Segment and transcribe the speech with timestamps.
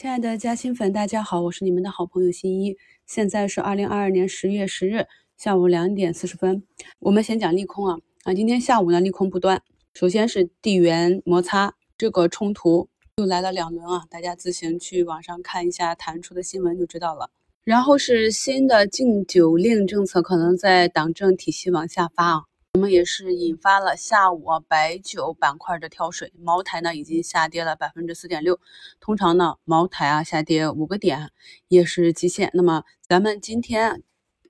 [0.00, 2.74] 亲爱的嘉兴粉，大家好，我是你们的好朋友新一。
[3.04, 5.04] 现在是二零二二年十月十日
[5.36, 6.62] 下午两点四十分。
[7.00, 9.62] 我们先讲利空啊啊，今天下午呢利空不断。
[9.92, 17.28] 首先是地缘摩擦这个冲突又来了两轮啊，大家自行去网上看一下弹出的新闻就知道了。
[17.62, 22.44] 然后是新的禁酒令政策可能在党政体系往下发啊。
[22.74, 28.60] 我们也是引发了下午白酒板块的跳水，茅台呢已经下跌了百分之四点六。
[29.00, 31.30] 通常呢，茅台啊下跌五个点
[31.66, 32.48] 也是极限。
[32.54, 34.04] 那么咱们今天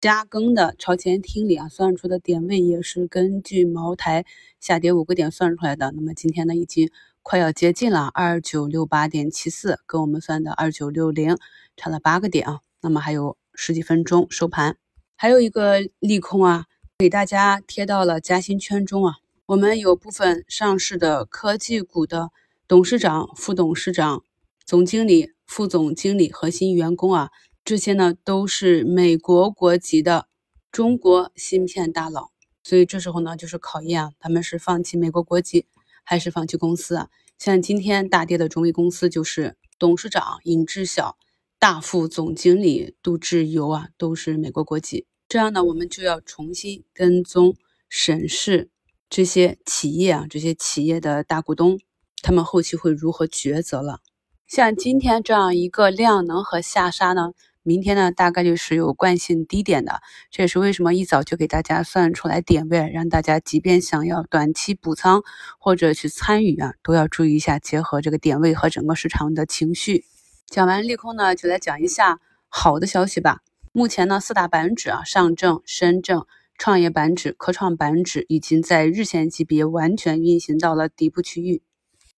[0.00, 4.24] 加更的超前听里啊算出的点位也是根据茅台
[4.60, 5.92] 下跌五个点算出来的。
[5.94, 6.90] 那么今天呢已经
[7.22, 11.36] 快要接近了二九六八点七四，跟我们算的二九六零
[11.76, 12.60] 差了八个点啊。
[12.80, 14.78] 那么还有十几分钟收盘，
[15.16, 16.64] 还有一个利空啊。
[16.98, 22.30] 给大家贴到了嘉兴圈中啊，我们有部分上市的科技股的
[22.66, 24.24] 董事长、副董事长、
[24.64, 27.30] 总经理、副总经理、核心员工啊，
[27.62, 30.26] 这些呢都是美国国籍的
[30.72, 32.30] 中国芯片大佬，
[32.62, 35.66] 所以这时候呢就是考验啊，他们是放弃美国国籍
[36.02, 37.10] 还是放弃公司啊？
[37.38, 41.18] 像今天大跌的中微公司，就是董事长尹志晓、
[41.58, 45.04] 大副总经理杜志友啊，都是美国国籍。
[45.28, 47.56] 这样呢，我们就要重新跟踪
[47.88, 48.70] 审视
[49.10, 51.80] 这些企业啊，这些企业的大股东，
[52.22, 54.00] 他们后期会如何抉择了。
[54.46, 57.32] 像今天这样一个量能和下杀呢，
[57.64, 60.00] 明天呢大概率是有惯性低点的。
[60.30, 65.24] 这也是为什么一早就给大家算出来点位，让大家即便想要短期补仓
[65.58, 70.04] 或者去参与啊，都要注意一下，结合这个点位和整个市场的情绪。
[70.46, 73.40] 讲完利空呢，就来讲一下好的消息吧。
[73.76, 76.24] 目前呢，四大板指啊，上证、深证、
[76.56, 81.60] 创业板指、科创板指已经在日线级别完全运行到了底部区域。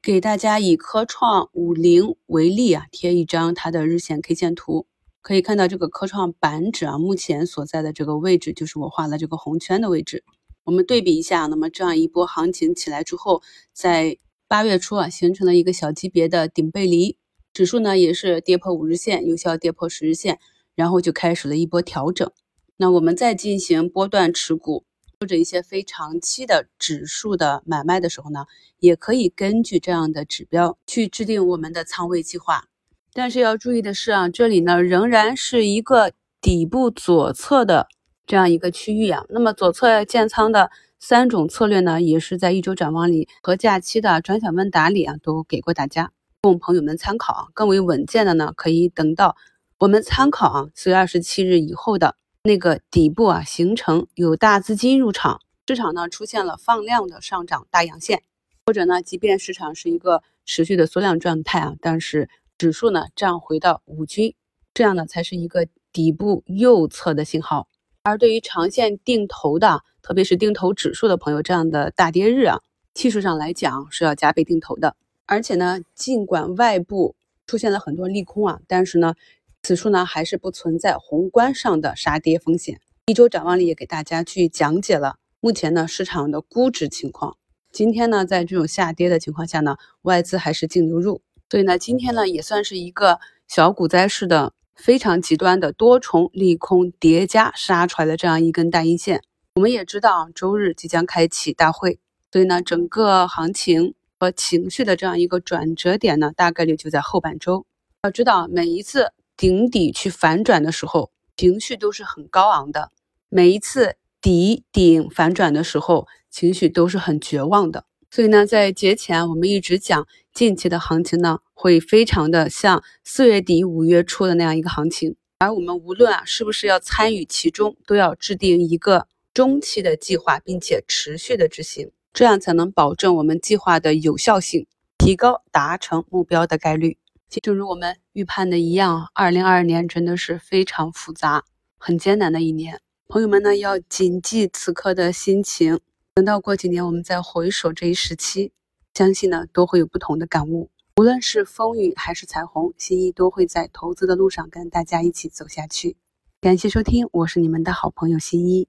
[0.00, 4.86] 给大家以科创五零为例啊，贴一张它的日线 K 线图，
[5.20, 10.22] 可以看到这个科创板指啊，目前所在的这个位置就是我画了这个红圈的位置。
[10.62, 13.42] 我们对比一下，那么这样一波行情起来之后，
[13.72, 14.16] 在
[14.46, 17.18] 八月初啊，形成了一个小级别的顶背离，
[17.52, 20.38] 指数呢也是跌破五日线，有效跌破十日线。
[20.78, 22.30] 然后就开始了一波调整。
[22.76, 24.84] 那我们在进行波段持股
[25.18, 28.46] 或者一些非长期的指数的买卖的时候呢，
[28.78, 32.68] 也可以根据这样的指标去制定我们的仓位计划。
[33.12, 37.88] 但是要注意的是啊，这里呢仍然是一个底部左侧的
[38.24, 39.24] 这样一个区域啊。
[39.30, 47.46] 那么左侧建仓的三种策略呢，也是在一周展望里和假期的转小问答里啊都给过大家，供朋友们参考啊。
[47.52, 49.34] 更为稳健的呢，可以等到。
[49.80, 58.24] 我们参考啊，四月二十七日以后的那个底部啊，形成有大资金入场，市场呢出现了放量的上涨大阳线，
[58.66, 62.28] 或者呢，即便市场是一个持续的缩量状态啊，但是
[62.58, 64.34] 指数呢站回到五均，
[64.74, 67.68] 这样呢才是一个底部右侧的信号。
[68.02, 72.58] 而对于长线定投的，特别是定投指数的朋友，这样的大跌日啊，
[72.94, 74.96] 技术上来讲是要加倍定投的。
[75.24, 77.14] 而且呢，尽管外部
[77.46, 79.14] 出现了很多利空啊，但是呢。
[79.62, 82.80] 此处呢还是不存在宏观上的杀跌风险。
[83.06, 87.36] 一周展望里也给大家去讲解了目前呢市场的估值情况。
[87.72, 91.20] 今天呢在这种下跌的情况下呢，外资还是净流入，
[91.50, 99.22] 所以呢今天呢也算是一个小股灾式的非常极端的多重利空叠加杀出来的这样一根大阴线。
[99.56, 101.98] 我们也知道周日即将开启大会，
[102.32, 107.66] 所以呢整个行情和情绪的这样一个转折点呢，大概率就在后半周。
[108.02, 109.12] 要知道每一次。
[109.38, 112.90] 顶底去反转的时候，情绪都是很高昂的；
[113.28, 117.84] 每一次底顶反转的时候，情绪都是很绝望的。
[118.10, 125.14] 所以呢，在节前我们一直讲，近期的行情呢，会非常的像四月底五月初的那样一个行情。
[125.38, 134.66] 而我们无论啊是不是要参与其中，都要制定一个中期的计划，并且持续的执行，这样才能保证我们计划的有效性，
[134.98, 136.98] 提高达成目标的概率。
[137.42, 141.44] 正如我们预判的一样，二零二二年真的是非常复杂、
[141.78, 142.80] 很艰难的一年。
[143.06, 145.78] 朋友们呢，要谨记此刻的心情。
[146.14, 148.50] 等到过几年，我们再回首这一时期，
[148.92, 150.68] 相信呢，都会有不同的感悟。
[150.96, 155.96] 无论是风雨还是彩虹，新一都会在投资的路上跟大家一起走下去。
[156.40, 158.66] 感谢收听，我是你们的好朋友新一。